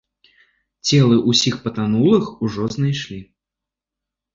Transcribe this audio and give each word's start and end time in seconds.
Целы 0.89 1.19
ўсіх 1.33 1.55
патанулых 1.67 2.25
ужо 2.51 2.61
знайшлі. 2.81 3.23